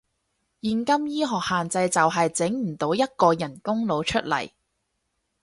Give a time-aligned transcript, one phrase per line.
[0.63, 4.49] 現今醫學限制就係，整唔到一個人工腦出嚟